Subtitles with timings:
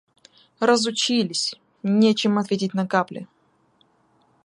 [0.59, 1.53] Разучились—
[1.83, 3.27] нечем ответить на капли.